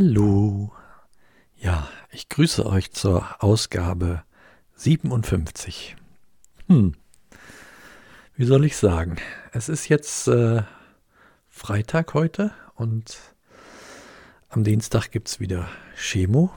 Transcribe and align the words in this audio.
Hallo. 0.00 0.70
Ja, 1.56 1.88
ich 2.12 2.28
grüße 2.28 2.64
euch 2.64 2.92
zur 2.92 3.42
Ausgabe 3.42 4.22
57. 4.76 5.96
Hm. 6.68 6.94
Wie 8.36 8.44
soll 8.44 8.64
ich 8.64 8.76
sagen? 8.76 9.16
Es 9.50 9.68
ist 9.68 9.88
jetzt 9.88 10.28
äh, 10.28 10.62
Freitag 11.48 12.14
heute 12.14 12.52
und 12.76 13.18
am 14.50 14.62
Dienstag 14.62 15.10
gibt 15.10 15.26
es 15.26 15.40
wieder 15.40 15.68
Chemo. 15.96 16.52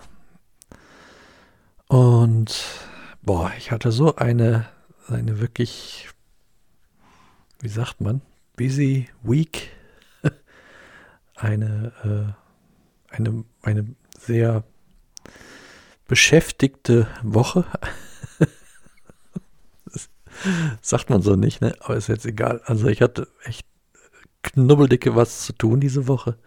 Und 1.87 2.63
boah, 3.23 3.51
ich 3.57 3.71
hatte 3.71 3.91
so 3.91 4.17
eine, 4.17 4.69
eine 5.07 5.39
wirklich, 5.39 6.09
wie 7.59 7.69
sagt 7.69 8.01
man, 8.01 8.21
busy 8.55 9.09
week. 9.23 9.71
eine 11.35 12.35
äh, 12.37 12.40
eine, 13.11 13.43
eine 13.61 13.95
sehr 14.17 14.63
beschäftigte 16.07 17.07
Woche. 17.23 17.65
sagt 20.81 21.09
man 21.09 21.21
so 21.21 21.35
nicht, 21.35 21.61
ne? 21.61 21.73
Aber 21.79 21.95
ist 21.95 22.07
jetzt 22.07 22.25
egal. 22.25 22.61
Also 22.65 22.87
ich 22.87 23.01
hatte 23.01 23.27
echt 23.43 23.65
knubbeldicke 24.43 25.15
was 25.15 25.45
zu 25.45 25.53
tun 25.53 25.79
diese 25.79 26.07
Woche. 26.07 26.37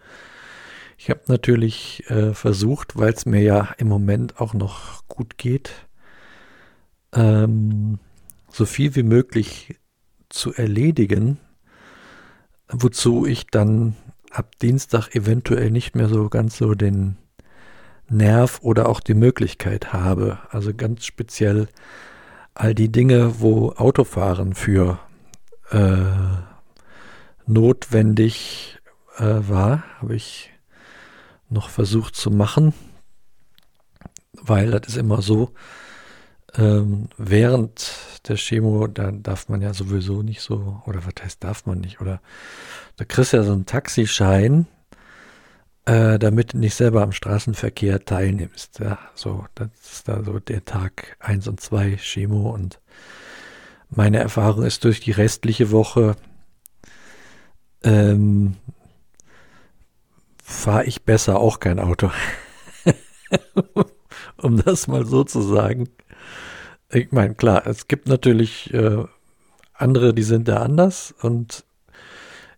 Ich 0.97 1.09
habe 1.09 1.21
natürlich 1.27 2.09
äh, 2.09 2.33
versucht, 2.33 2.97
weil 2.97 3.13
es 3.13 3.25
mir 3.25 3.41
ja 3.41 3.73
im 3.77 3.87
Moment 3.87 4.39
auch 4.39 4.53
noch 4.53 5.05
gut 5.07 5.37
geht, 5.37 5.71
ähm, 7.13 7.99
so 8.49 8.65
viel 8.65 8.95
wie 8.95 9.03
möglich 9.03 9.75
zu 10.29 10.53
erledigen, 10.53 11.37
wozu 12.69 13.25
ich 13.25 13.47
dann 13.47 13.95
ab 14.35 14.57
Dienstag 14.61 15.15
eventuell 15.15 15.71
nicht 15.71 15.95
mehr 15.95 16.09
so 16.09 16.29
ganz 16.29 16.57
so 16.57 16.73
den 16.73 17.17
Nerv 18.09 18.59
oder 18.61 18.87
auch 18.89 18.99
die 18.99 19.13
Möglichkeit 19.13 19.93
habe. 19.93 20.39
Also 20.49 20.73
ganz 20.73 21.05
speziell 21.05 21.67
all 22.53 22.75
die 22.75 22.91
Dinge, 22.91 23.39
wo 23.39 23.71
Autofahren 23.71 24.53
für 24.53 24.99
äh, 25.71 26.05
notwendig 27.45 28.79
äh, 29.17 29.23
war, 29.23 29.83
habe 29.99 30.15
ich 30.15 30.51
noch 31.49 31.69
versucht 31.69 32.15
zu 32.15 32.31
machen, 32.31 32.73
weil 34.33 34.71
das 34.71 34.87
ist 34.87 34.97
immer 34.97 35.21
so, 35.21 35.51
ähm, 36.57 37.09
während 37.17 37.91
der 38.27 38.37
Chemo, 38.37 38.87
da 38.87 39.11
darf 39.11 39.49
man 39.49 39.61
ja 39.61 39.73
sowieso 39.73 40.21
nicht 40.21 40.41
so, 40.41 40.81
oder 40.85 41.05
was 41.05 41.23
heißt 41.23 41.43
darf 41.43 41.65
man 41.65 41.79
nicht, 41.79 42.01
oder 42.01 42.21
da 42.97 43.05
kriegst 43.05 43.33
du 43.33 43.37
ja 43.37 43.43
so 43.43 43.53
einen 43.53 43.65
Taxischein, 43.65 44.67
äh, 45.85 46.17
damit 46.19 46.53
du 46.53 46.57
nicht 46.57 46.75
selber 46.75 47.03
am 47.03 47.11
Straßenverkehr 47.11 48.05
teilnimmst. 48.05 48.79
Ja, 48.79 48.97
so, 49.13 49.45
das 49.55 49.69
ist 49.91 50.07
da 50.07 50.23
so 50.23 50.39
der 50.39 50.65
Tag 50.65 51.17
1 51.19 51.47
und 51.47 51.59
2 51.59 51.97
Chemo 51.97 52.49
und 52.51 52.79
meine 53.89 54.17
Erfahrung 54.17 54.63
ist 54.63 54.83
durch 54.83 54.99
die 54.99 55.11
restliche 55.11 55.71
Woche, 55.71 56.15
ähm, 57.83 58.55
fahre 60.43 60.85
ich 60.85 61.03
besser 61.03 61.39
auch 61.39 61.59
kein 61.59 61.79
Auto. 61.79 62.11
um 64.37 64.61
das 64.63 64.87
mal 64.87 65.05
so 65.05 65.23
zu 65.23 65.41
sagen. 65.41 65.89
Ich 66.89 67.11
meine, 67.11 67.35
klar, 67.35 67.65
es 67.67 67.87
gibt 67.87 68.07
natürlich 68.07 68.73
äh, 68.73 69.03
andere, 69.73 70.13
die 70.13 70.23
sind 70.23 70.47
da 70.47 70.57
anders 70.57 71.13
und 71.21 71.65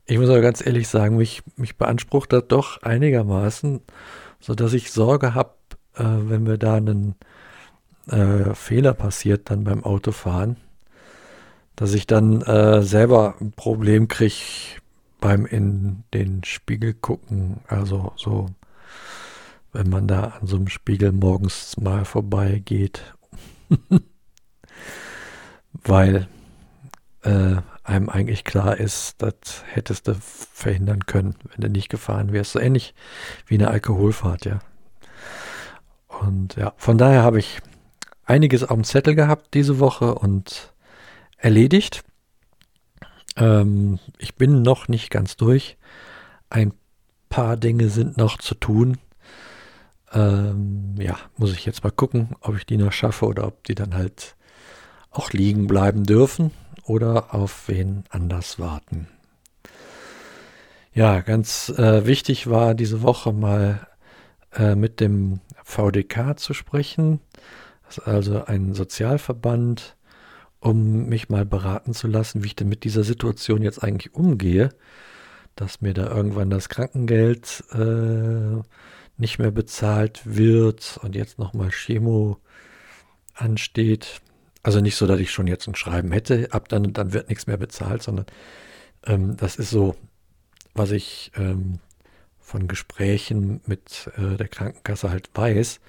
ich 0.06 0.18
muss 0.18 0.30
aber 0.30 0.42
ganz 0.42 0.66
ehrlich 0.66 0.88
sagen, 0.88 1.18
mich, 1.18 1.44
mich 1.58 1.78
beansprucht 1.78 2.32
das 2.32 2.48
doch 2.48 2.82
einigermaßen, 2.82 3.82
sodass 4.40 4.74
ich 4.74 4.92
Sorge 4.92 5.34
habe, 5.34 5.54
äh, 5.96 6.04
wenn 6.04 6.44
mir 6.44 6.58
da 6.58 6.76
ein 6.76 7.16
äh, 8.08 8.54
Fehler 8.54 8.94
passiert 8.94 9.50
dann 9.50 9.64
beim 9.64 9.84
Autofahren, 9.84 10.58
dass 11.76 11.94
ich 11.94 12.08
dann 12.08 12.42
äh, 12.42 12.82
selber 12.84 13.36
ein 13.42 13.52
Problem 13.52 14.08
kriege 14.08 14.36
beim 15.20 15.46
in 15.46 16.04
den 16.14 16.44
Spiegel 16.44 16.94
gucken. 16.94 17.62
Also 17.68 18.14
so, 18.16 18.48
wenn 19.74 19.90
man 19.90 20.08
da 20.08 20.36
an 20.40 20.48
so 20.48 20.56
einem 20.56 20.70
Spiegel 20.70 21.12
morgens 21.12 21.78
mal 21.78 22.06
vorbeigeht. 22.06 23.16
Weil 25.74 26.28
äh, 27.24 27.58
einem 27.84 28.10
eigentlich 28.10 28.44
klar 28.44 28.78
ist, 28.78 29.22
das 29.22 29.64
hättest 29.66 30.08
du 30.08 30.16
verhindern 30.20 31.06
können, 31.06 31.36
wenn 31.50 31.62
du 31.62 31.70
nicht 31.70 31.90
gefahren 31.90 32.34
wärst. 32.34 32.52
So 32.54 32.60
ähnlich 32.60 32.94
wie 33.46 33.56
eine 33.56 33.70
Alkoholfahrt, 33.70 34.46
ja. 34.46 34.60
Und 36.08 36.56
ja, 36.56 36.74
von 36.78 36.98
daher 36.98 37.24
habe 37.24 37.40
ich 37.40 37.60
einiges 38.26 38.64
auf 38.64 38.74
dem 38.74 38.84
Zettel 38.84 39.16
gehabt 39.16 39.54
diese 39.54 39.80
Woche 39.80 40.16
und 40.16 40.74
erledigt. 41.38 42.04
Ähm, 43.36 44.00
ich 44.18 44.36
bin 44.36 44.62
noch 44.62 44.88
nicht 44.88 45.10
ganz 45.10 45.38
durch. 45.38 45.78
Ein 46.50 46.74
paar 47.30 47.58
Dinge 47.58 47.90
sind 47.90 48.18
noch 48.18 48.38
zu 48.38 48.56
tun. 48.56 48.98
Ähm, 50.14 50.96
ja, 50.98 51.18
muss 51.38 51.52
ich 51.54 51.66
jetzt 51.66 51.84
mal 51.84 51.92
gucken, 51.92 52.36
ob 52.42 52.56
ich 52.56 52.66
die 52.66 52.78
noch 52.78 52.92
schaffe 52.92 53.26
oder 53.26 53.46
ob 53.48 53.64
die 53.66 53.76
dann 53.76 53.94
halt 53.94 54.36
auch 55.12 55.32
liegen 55.32 55.68
bleiben 55.68 56.04
dürfen 56.04 56.52
oder 56.86 57.34
auf 57.34 57.68
wen 57.68 58.04
anders 58.10 58.60
warten. 58.60 59.08
Ja, 60.94 61.20
ganz 61.20 61.70
äh, 61.70 62.06
wichtig 62.06 62.50
war 62.50 62.74
diese 62.74 63.02
Woche 63.02 63.34
mal 63.34 63.88
äh, 64.54 64.76
mit 64.76 65.00
dem 65.00 65.42
VDK 65.64 66.40
zu 66.40 66.54
sprechen. 66.54 67.20
Das 67.86 68.00
ist 68.00 68.08
also 68.08 68.46
ein 68.46 68.74
Sozialverband, 68.74 69.96
um 70.60 71.08
mich 71.08 71.30
mal 71.30 71.46
beraten 71.46 71.94
zu 71.94 72.08
lassen, 72.08 72.44
wie 72.44 72.48
ich 72.48 72.56
denn 72.56 72.70
mit 72.70 72.84
dieser 72.84 73.04
Situation 73.04 73.62
jetzt 73.62 73.84
eigentlich 73.84 74.16
umgehe, 74.16 74.70
dass 75.56 75.82
mir 75.82 75.94
da 75.94 76.08
irgendwann 76.08 76.50
das 76.50 76.70
Krankengeld 76.70 77.64
äh, 77.74 78.62
nicht 79.18 79.40
mehr 79.40 79.52
bezahlt 79.52 80.22
wird 80.26 81.00
und 81.02 81.16
jetzt 81.16 81.40
nochmal 81.40 81.70
Chemo 81.70 82.38
ansteht. 83.34 84.22
Also 84.64 84.82
nicht 84.82 84.96
so, 84.96 85.08
dass 85.08 85.20
ich 85.20 85.32
schon 85.32 85.48
jetzt 85.48 85.68
ein 85.68 85.76
Schreiben 85.76 86.12
hätte, 86.12 86.50
ab 86.52 86.70
dann 86.70 86.94
dann 86.94 87.14
wird 87.14 87.30
nichts 87.30 87.48
mehr 87.48 87.58
bezahlt, 87.58 88.04
sondern 88.04 88.26
ähm, 89.06 89.38
das 89.38 89.56
ist 89.56 89.70
so, 89.70 89.96
was 90.74 90.92
ich 90.92 91.32
ähm, 91.36 91.80
von 92.40 92.68
Gesprächen 92.68 93.62
mit 93.66 94.10
äh, 94.18 94.38
der 94.38 94.48
Krankenkasse 94.48 95.10
halt 95.10 95.30
weiß, 95.34 95.80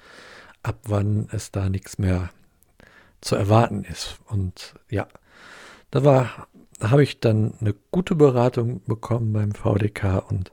ab 0.63 0.79
wann 0.83 1.27
es 1.31 1.51
da 1.51 1.69
nichts 1.69 1.97
mehr 1.97 2.29
zu 3.21 3.35
erwarten 3.35 3.83
ist. 3.83 4.19
Und 4.27 4.75
ja, 4.89 5.07
da 5.91 6.03
war, 6.03 6.47
da 6.79 6.91
habe 6.91 7.03
ich 7.03 7.19
dann 7.19 7.53
eine 7.61 7.73
gute 7.91 8.15
Beratung 8.15 8.81
bekommen 8.85 9.33
beim 9.33 9.51
VDK 9.53 10.29
und 10.29 10.51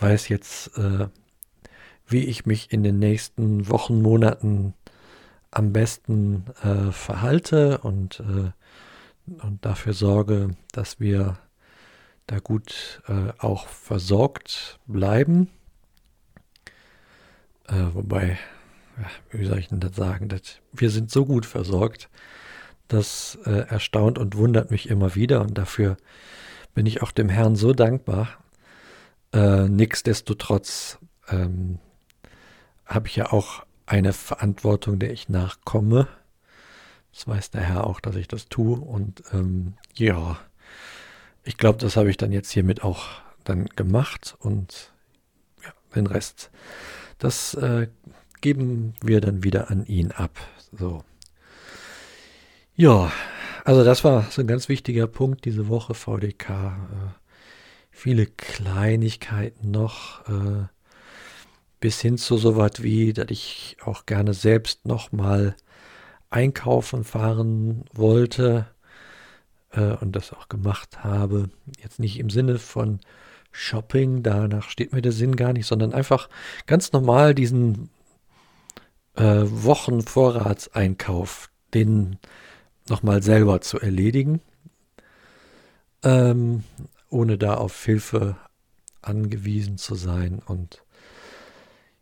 weiß 0.00 0.28
jetzt, 0.28 0.76
äh, 0.78 1.08
wie 2.10 2.24
ich 2.24 2.46
mich 2.46 2.72
in 2.72 2.82
den 2.82 2.98
nächsten 2.98 3.68
Wochen, 3.68 4.02
Monaten 4.02 4.74
am 5.50 5.72
besten 5.72 6.44
äh, 6.62 6.92
verhalte 6.92 7.78
und, 7.78 8.20
äh, 8.20 8.50
und 9.42 9.64
dafür 9.64 9.92
sorge, 9.92 10.50
dass 10.72 11.00
wir 11.00 11.38
da 12.26 12.38
gut 12.38 13.02
äh, 13.08 13.32
auch 13.38 13.66
versorgt 13.66 14.78
bleiben. 14.86 15.48
Äh, 17.68 17.86
wobei, 17.92 18.38
wie 19.30 19.46
soll 19.46 19.58
ich 19.58 19.68
denn 19.68 19.80
das 19.80 19.96
sagen, 19.96 20.28
dass 20.28 20.60
wir 20.72 20.90
sind 20.90 21.10
so 21.10 21.26
gut 21.26 21.46
versorgt, 21.46 22.08
das 22.86 23.38
äh, 23.44 23.66
erstaunt 23.68 24.18
und 24.18 24.36
wundert 24.36 24.70
mich 24.70 24.88
immer 24.88 25.14
wieder 25.14 25.40
und 25.40 25.58
dafür 25.58 25.96
bin 26.74 26.86
ich 26.86 27.02
auch 27.02 27.10
dem 27.12 27.28
Herrn 27.28 27.56
so 27.56 27.72
dankbar. 27.72 28.28
Äh, 29.32 29.68
nichtsdestotrotz 29.68 30.98
ähm, 31.28 31.78
habe 32.90 33.08
ich 33.08 33.16
ja 33.16 33.32
auch 33.32 33.64
eine 33.86 34.12
Verantwortung, 34.12 34.98
der 34.98 35.12
ich 35.12 35.28
nachkomme. 35.28 36.08
Das 37.12 37.26
weiß 37.26 37.50
der 37.50 37.62
Herr 37.62 37.86
auch, 37.86 38.00
dass 38.00 38.16
ich 38.16 38.28
das 38.28 38.48
tue. 38.48 38.78
Und 38.78 39.22
ähm, 39.32 39.74
ja, 39.94 40.38
ich 41.44 41.56
glaube, 41.56 41.78
das 41.78 41.96
habe 41.96 42.10
ich 42.10 42.16
dann 42.16 42.32
jetzt 42.32 42.50
hiermit 42.50 42.82
auch 42.82 43.06
dann 43.44 43.66
gemacht. 43.66 44.36
Und 44.40 44.92
ja, 45.64 45.72
den 45.94 46.06
Rest, 46.06 46.50
das 47.18 47.54
äh, 47.54 47.88
geben 48.40 48.94
wir 49.00 49.20
dann 49.20 49.44
wieder 49.44 49.70
an 49.70 49.86
ihn 49.86 50.10
ab. 50.12 50.38
So. 50.72 51.04
Ja, 52.74 53.12
also 53.64 53.84
das 53.84 54.04
war 54.04 54.22
so 54.30 54.40
ein 54.40 54.46
ganz 54.46 54.68
wichtiger 54.68 55.06
Punkt 55.06 55.44
diese 55.44 55.68
Woche, 55.68 55.94
VDK. 55.94 56.50
Äh, 56.50 56.74
viele 57.90 58.26
Kleinigkeiten 58.26 59.70
noch. 59.70 60.26
Äh, 60.28 60.66
bis 61.80 62.00
hin 62.00 62.18
zu 62.18 62.36
so 62.36 62.56
was 62.56 62.82
wie, 62.82 63.12
dass 63.12 63.30
ich 63.30 63.76
auch 63.84 64.06
gerne 64.06 64.34
selbst 64.34 64.86
nochmal 64.86 65.56
einkaufen 66.28 67.04
fahren 67.04 67.84
wollte 67.92 68.66
äh, 69.72 69.96
und 69.96 70.14
das 70.14 70.32
auch 70.32 70.48
gemacht 70.48 71.02
habe. 71.02 71.50
Jetzt 71.82 71.98
nicht 71.98 72.18
im 72.18 72.30
Sinne 72.30 72.58
von 72.58 73.00
Shopping, 73.50 74.22
danach 74.22 74.70
steht 74.70 74.92
mir 74.92 75.02
der 75.02 75.12
Sinn 75.12 75.34
gar 75.34 75.52
nicht, 75.52 75.66
sondern 75.66 75.92
einfach 75.92 76.28
ganz 76.66 76.92
normal 76.92 77.34
diesen 77.34 77.90
äh, 79.16 79.42
Wochenvorratseinkauf, 79.44 81.50
den 81.74 82.18
nochmal 82.88 83.22
selber 83.22 83.60
zu 83.60 83.80
erledigen, 83.80 84.40
ähm, 86.04 86.62
ohne 87.08 87.38
da 87.38 87.54
auf 87.54 87.84
Hilfe 87.84 88.36
angewiesen 89.02 89.78
zu 89.78 89.94
sein 89.94 90.42
und 90.44 90.82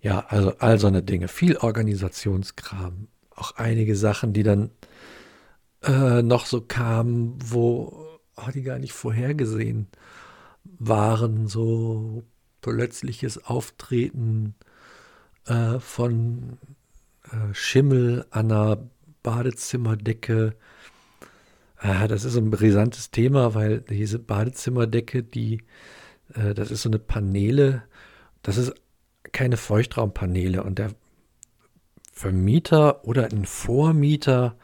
ja, 0.00 0.26
also 0.28 0.54
all 0.58 0.78
so 0.78 0.86
eine 0.86 1.02
Dinge, 1.02 1.28
viel 1.28 1.56
Organisationskram, 1.56 3.08
auch 3.34 3.52
einige 3.56 3.96
Sachen, 3.96 4.32
die 4.32 4.42
dann 4.42 4.70
äh, 5.82 6.22
noch 6.22 6.46
so 6.46 6.60
kamen, 6.60 7.38
wo 7.42 8.18
oh, 8.36 8.50
die 8.52 8.62
gar 8.62 8.78
nicht 8.78 8.92
vorhergesehen 8.92 9.88
waren, 10.64 11.46
so 11.46 12.22
plötzliches 12.60 13.44
Auftreten 13.44 14.54
äh, 15.46 15.78
von 15.78 16.58
äh, 17.24 17.54
Schimmel 17.54 18.26
an 18.30 18.52
einer 18.52 18.90
Badezimmerdecke. 19.22 20.54
Äh, 21.80 22.08
das 22.08 22.24
ist 22.24 22.36
ein 22.36 22.50
brisantes 22.50 23.10
Thema, 23.10 23.54
weil 23.54 23.80
diese 23.80 24.18
Badezimmerdecke, 24.18 25.22
die, 25.22 25.62
äh, 26.34 26.54
das 26.54 26.70
ist 26.70 26.82
so 26.82 26.88
eine 26.88 26.98
Paneele, 26.98 27.82
das 28.42 28.56
ist 28.56 28.74
keine 29.32 29.56
Feuchtraumpaneele 29.56 30.62
und 30.62 30.78
der 30.78 30.90
Vermieter 32.12 33.04
oder 33.06 33.26
ein 33.26 33.44
Vormieter, 33.44 34.56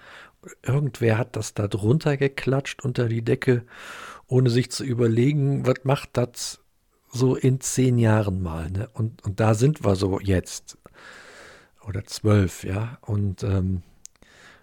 irgendwer 0.63 1.19
hat 1.19 1.37
das 1.37 1.55
da 1.55 1.69
drunter 1.69 2.17
geklatscht 2.17 2.85
unter 2.85 3.09
die 3.09 3.23
Decke, 3.23 3.65
ohne 4.27 4.51
sich 4.51 4.71
zu 4.71 4.85
überlegen, 4.85 5.67
was 5.67 5.85
macht 5.85 6.11
das 6.15 6.61
so 7.11 7.37
in 7.37 7.61
zehn 7.61 7.99
Jahren 7.99 8.43
mal. 8.43 8.71
Ne? 8.71 8.89
Und, 8.93 9.23
und 9.25 9.39
da 9.39 9.55
sind 9.55 9.85
wir 9.85 9.95
so 9.95 10.19
jetzt 10.21 10.79
oder 11.87 12.05
zwölf, 12.05 12.65
ja. 12.65 12.99
Und 13.03 13.43
ähm, 13.43 13.83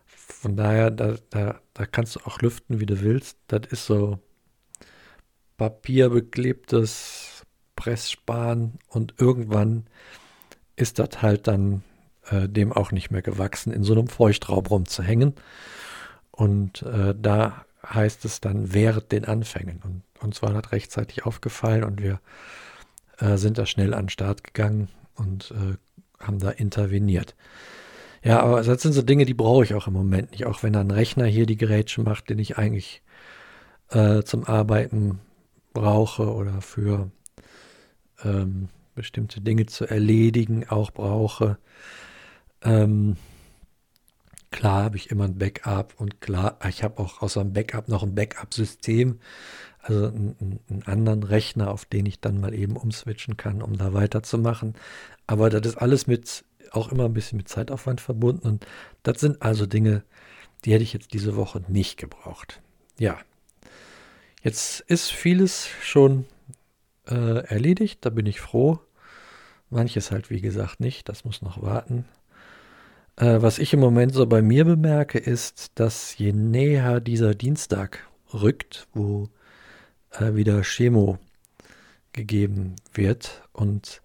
von 0.05 0.55
daher, 0.57 0.91
da, 0.91 1.15
da, 1.29 1.61
da 1.73 1.85
kannst 1.85 2.15
du 2.15 2.19
auch 2.21 2.41
lüften, 2.41 2.79
wie 2.79 2.85
du 2.85 3.01
willst. 3.01 3.37
Das 3.47 3.61
ist 3.69 3.85
so 3.85 4.19
papierbeklebtes 5.57 7.40
Pressspan 7.81 8.73
und 8.89 9.15
irgendwann 9.17 9.87
ist 10.75 10.99
das 10.99 11.23
halt 11.23 11.47
dann 11.47 11.83
äh, 12.29 12.47
dem 12.47 12.71
auch 12.71 12.91
nicht 12.91 13.09
mehr 13.09 13.23
gewachsen, 13.23 13.73
in 13.73 13.83
so 13.83 13.93
einem 13.93 14.07
Feuchtraum 14.07 14.67
rumzuhängen. 14.67 15.33
Und 16.29 16.83
äh, 16.83 17.15
da 17.19 17.65
heißt 17.83 18.23
es 18.25 18.39
dann 18.39 18.71
während 18.71 19.11
den 19.11 19.25
Anfängen. 19.25 19.81
Und 19.83 20.03
uns 20.19 20.43
war 20.43 20.53
das 20.53 20.71
rechtzeitig 20.71 21.25
aufgefallen 21.25 21.83
und 21.83 22.03
wir 22.03 22.19
äh, 23.17 23.37
sind 23.37 23.57
da 23.57 23.65
schnell 23.65 23.95
an 23.95 24.03
den 24.03 24.09
Start 24.09 24.43
gegangen 24.43 24.89
und 25.15 25.51
äh, 25.51 26.23
haben 26.23 26.37
da 26.37 26.51
interveniert. 26.51 27.35
Ja, 28.23 28.41
aber 28.41 28.61
das 28.61 28.83
sind 28.83 28.93
so 28.93 29.01
Dinge, 29.01 29.25
die 29.25 29.33
brauche 29.33 29.63
ich 29.63 29.73
auch 29.73 29.87
im 29.87 29.93
Moment 29.93 30.29
nicht. 30.31 30.45
Auch 30.45 30.61
wenn 30.61 30.75
ein 30.75 30.91
Rechner 30.91 31.25
hier 31.25 31.47
die 31.47 31.57
Gerätsche 31.57 32.03
macht, 32.03 32.29
den 32.29 32.37
ich 32.37 32.59
eigentlich 32.59 33.01
äh, 33.89 34.21
zum 34.21 34.45
Arbeiten 34.45 35.19
brauche 35.73 36.31
oder 36.31 36.61
für 36.61 37.09
ähm, 38.23 38.69
bestimmte 38.95 39.41
Dinge 39.41 39.65
zu 39.65 39.85
erledigen 39.85 40.67
auch 40.69 40.91
brauche. 40.91 41.57
Ähm, 42.63 43.17
klar 44.51 44.83
habe 44.83 44.97
ich 44.97 45.09
immer 45.09 45.25
ein 45.25 45.37
Backup 45.37 45.93
und 45.97 46.21
klar, 46.21 46.59
ich 46.67 46.83
habe 46.83 46.99
auch 47.01 47.21
außer 47.21 47.43
dem 47.43 47.53
Backup 47.53 47.87
noch 47.87 48.03
ein 48.03 48.15
Backup-System, 48.15 49.19
also 49.79 50.07
einen, 50.07 50.59
einen, 50.69 50.83
anderen 50.85 51.23
Rechner, 51.23 51.71
auf 51.71 51.85
den 51.85 52.05
ich 52.05 52.19
dann 52.19 52.39
mal 52.39 52.53
eben 52.53 52.75
umswitchen 52.75 53.37
kann, 53.37 53.61
um 53.61 53.77
da 53.77 53.93
weiterzumachen. 53.93 54.75
Aber 55.25 55.49
das 55.49 55.65
ist 55.65 55.77
alles 55.77 56.07
mit 56.07 56.43
auch 56.71 56.91
immer 56.91 57.05
ein 57.05 57.13
bisschen 57.13 57.37
mit 57.37 57.49
Zeitaufwand 57.49 58.01
verbunden. 58.01 58.47
Und 58.47 58.67
das 59.03 59.19
sind 59.19 59.41
also 59.41 59.65
Dinge, 59.65 60.03
die 60.63 60.73
hätte 60.73 60.83
ich 60.83 60.93
jetzt 60.93 61.13
diese 61.13 61.35
Woche 61.35 61.61
nicht 61.67 61.97
gebraucht. 61.97 62.61
Ja, 62.99 63.17
jetzt 64.43 64.81
ist 64.81 65.11
vieles 65.11 65.67
schon 65.81 66.25
äh, 67.07 67.45
erledigt, 67.45 68.05
da 68.05 68.09
bin 68.09 68.25
ich 68.25 68.41
froh. 68.41 68.79
Manches 69.69 70.11
halt, 70.11 70.29
wie 70.29 70.41
gesagt, 70.41 70.79
nicht, 70.79 71.07
das 71.09 71.25
muss 71.25 71.41
noch 71.41 71.61
warten. 71.61 72.05
Äh, 73.15 73.41
was 73.41 73.59
ich 73.59 73.73
im 73.73 73.79
Moment 73.79 74.13
so 74.13 74.25
bei 74.25 74.41
mir 74.41 74.65
bemerke, 74.65 75.17
ist, 75.17 75.79
dass 75.79 76.17
je 76.17 76.33
näher 76.33 76.99
dieser 76.99 77.35
Dienstag 77.35 78.07
rückt, 78.33 78.87
wo 78.93 79.29
äh, 80.11 80.35
wieder 80.35 80.61
Chemo 80.63 81.19
gegeben 82.13 82.75
wird 82.93 83.43
und 83.53 84.01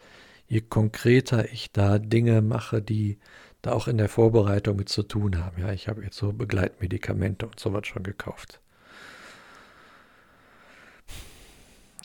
je 0.49 0.61
konkreter 0.61 1.53
ich 1.53 1.73
da 1.73 1.99
Dinge 1.99 2.43
mache, 2.43 2.81
die 2.83 3.19
da 3.63 3.73
auch 3.73 3.89
in 3.89 3.99
der 3.99 4.09
Vorbereitung 4.09 4.77
mit 4.77 4.89
zu 4.89 5.03
tun 5.03 5.45
haben. 5.45 5.61
Ja, 5.61 5.73
ich 5.73 5.89
habe 5.89 6.05
jetzt 6.05 6.17
so 6.17 6.33
Begleitmedikamente 6.33 7.47
und 7.47 7.59
sowas 7.59 7.87
schon 7.87 8.05
gekauft. 8.05 8.61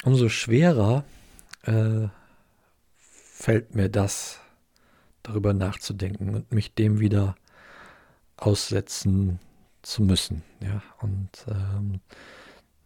Umso 0.04 0.30
schwerer 0.30 1.04
äh, 1.64 2.08
fällt 2.98 3.76
mir 3.76 3.90
das, 3.90 4.40
darüber 5.24 5.54
nachzudenken 5.54 6.34
und 6.36 6.52
mich 6.52 6.74
dem 6.74 7.00
wieder 7.00 7.36
aussetzen 8.38 9.40
zu 9.84 10.02
müssen. 10.02 10.44
Ja, 10.60 10.82
und 11.02 11.30
ähm, 11.48 12.02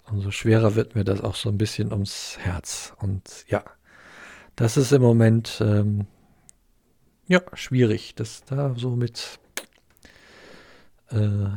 umso 0.09 0.31
schwerer 0.31 0.75
wird 0.75 0.95
mir 0.95 1.03
das 1.03 1.21
auch 1.21 1.35
so 1.35 1.50
ein 1.50 1.57
bisschen 1.57 1.91
ums 1.91 2.38
Herz. 2.39 2.94
Und 3.00 3.45
ja, 3.47 3.63
das 4.56 4.77
ist 4.77 4.91
im 4.91 5.01
Moment 5.01 5.62
ähm, 5.62 6.07
ja 7.27 7.41
schwierig, 7.53 8.15
das 8.15 8.44
da 8.44 8.75
so 8.75 8.95
mit 8.95 9.39
äh, 11.09 11.47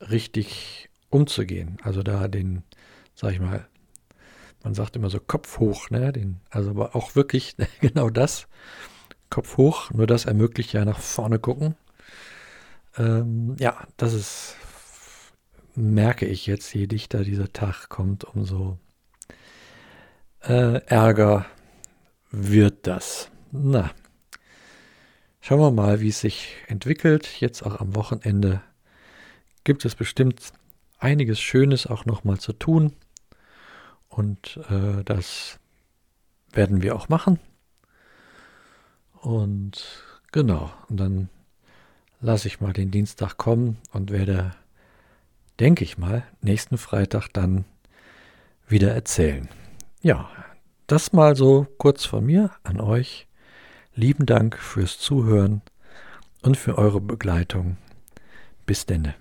richtig 0.00 0.90
umzugehen. 1.10 1.78
Also 1.82 2.02
da 2.02 2.28
den, 2.28 2.64
sag 3.14 3.32
ich 3.32 3.40
mal, 3.40 3.68
man 4.64 4.74
sagt 4.74 4.96
immer 4.96 5.10
so 5.10 5.20
Kopf 5.20 5.58
hoch, 5.58 5.90
ne? 5.90 6.12
Den, 6.12 6.40
also 6.50 6.70
aber 6.70 6.96
auch 6.96 7.14
wirklich 7.14 7.56
genau 7.80 8.10
das. 8.10 8.48
Kopf 9.30 9.56
hoch, 9.56 9.90
nur 9.90 10.06
das 10.06 10.24
ermöglicht 10.24 10.72
ja 10.72 10.84
nach 10.84 11.00
vorne 11.00 11.38
gucken. 11.38 11.76
Ähm, 12.96 13.56
ja, 13.58 13.86
das 13.96 14.14
ist, 14.14 14.56
merke 15.74 16.26
ich 16.26 16.46
jetzt, 16.46 16.72
je 16.74 16.86
dichter 16.86 17.24
dieser 17.24 17.52
Tag 17.52 17.88
kommt, 17.88 18.24
umso 18.24 18.78
äh, 20.40 20.80
Ärger 20.86 21.46
wird 22.30 22.86
das? 22.86 23.30
Na, 23.50 23.90
schauen 25.40 25.60
wir 25.60 25.70
mal, 25.70 26.00
wie 26.00 26.08
es 26.08 26.20
sich 26.20 26.56
entwickelt. 26.68 27.40
Jetzt 27.40 27.62
auch 27.62 27.80
am 27.80 27.94
Wochenende 27.94 28.62
gibt 29.64 29.84
es 29.84 29.94
bestimmt 29.94 30.52
einiges 30.98 31.40
Schönes 31.40 31.86
auch 31.86 32.06
nochmal 32.06 32.38
zu 32.38 32.52
tun. 32.52 32.94
Und 34.16 34.60
äh, 34.70 35.02
das 35.04 35.58
werden 36.52 36.82
wir 36.82 36.94
auch 36.94 37.08
machen. 37.08 37.40
Und 39.20 39.82
genau, 40.30 40.72
und 40.88 40.98
dann 40.98 41.28
lasse 42.20 42.46
ich 42.46 42.60
mal 42.60 42.72
den 42.72 42.92
Dienstag 42.92 43.36
kommen 43.38 43.78
und 43.92 44.12
werde, 44.12 44.52
denke 45.58 45.82
ich 45.82 45.98
mal, 45.98 46.22
nächsten 46.42 46.78
Freitag 46.78 47.28
dann 47.32 47.64
wieder 48.68 48.94
erzählen. 48.94 49.48
Ja, 50.00 50.30
das 50.86 51.12
mal 51.12 51.34
so 51.34 51.66
kurz 51.78 52.04
von 52.04 52.24
mir 52.24 52.52
an 52.62 52.80
euch. 52.80 53.26
Lieben 53.96 54.26
Dank 54.26 54.58
fürs 54.58 54.98
Zuhören 54.98 55.60
und 56.42 56.56
für 56.56 56.78
eure 56.78 57.00
Begleitung. 57.00 57.78
Bis 58.64 58.86
denne. 58.86 59.14